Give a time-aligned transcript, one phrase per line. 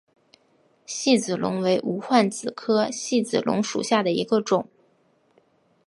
[0.87, 4.67] 细子龙为无患子科细子龙属下的一个种。